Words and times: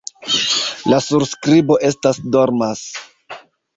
La 0.93 0.99
surskribo 1.09 1.79
estas: 1.91 2.21
"dormas". 2.37 2.83